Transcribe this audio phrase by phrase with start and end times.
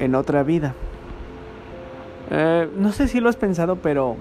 [0.00, 0.74] en otra vida.
[2.30, 4.16] Eh, no sé si lo has pensado, pero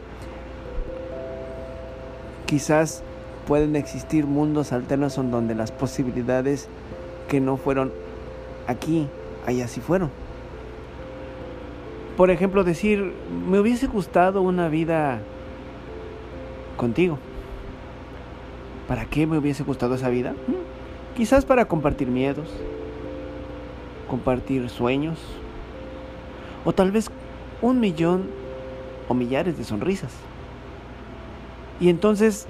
[2.46, 3.04] quizás
[3.47, 6.68] pueden existir mundos alternos en donde las posibilidades
[7.28, 7.92] que no fueron
[8.68, 9.08] aquí,
[9.46, 10.10] allá sí fueron.
[12.16, 13.14] Por ejemplo, decir,
[13.48, 15.20] me hubiese gustado una vida
[16.76, 17.20] contigo.
[18.88, 20.31] ¿Para qué me hubiese gustado esa vida?
[20.31, 22.50] Mm, quizás para compartir miedos,
[24.09, 25.19] compartir sueños,
[26.64, 27.09] o tal vez
[27.61, 28.29] un millón
[29.07, 30.14] o millares de sonrisas.
[31.79, 32.47] Y entonces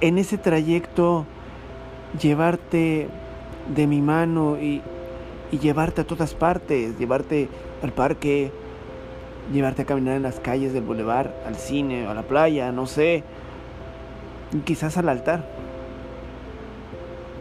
[0.00, 1.26] en ese trayecto
[2.20, 3.08] llevarte
[3.74, 4.82] de mi mano y,
[5.50, 7.48] llevarte a todas partes, llevarte
[7.82, 8.52] al parque,
[9.52, 13.24] llevarte a caminar en las calles del bulevar, al cine, a la playa, no sé,
[14.64, 15.59] quizás al altar.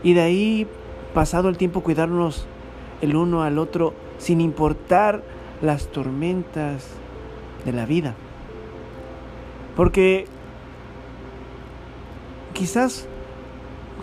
[0.03, 0.67] Y de ahí,
[1.13, 2.47] pasado el tiempo, cuidarnos
[3.01, 5.23] el uno al otro sin importar
[5.61, 6.87] las tormentas
[7.65, 8.15] de la vida.
[9.75, 10.25] Porque
[12.53, 13.07] quizás,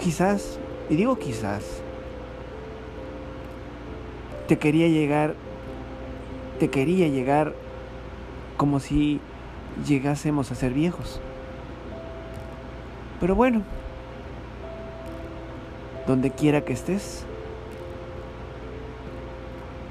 [0.02, 1.82] quizás, y digo quizás,
[4.48, 5.34] te quería llegar,
[6.58, 7.54] te quería llegar
[8.56, 9.20] como si
[9.86, 11.20] llegásemos a ser viejos.
[13.20, 13.62] Pero bueno,
[16.06, 17.24] donde quiera que estés,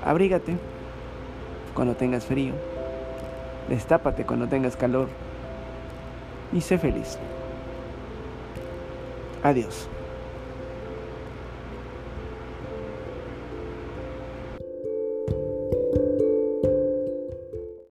[0.03, 0.58] abrígate
[1.73, 2.53] cuando tengas frío,
[3.69, 5.09] destápate cuando tengas calor
[6.53, 7.17] y sé feliz.
[9.43, 9.89] Adiós.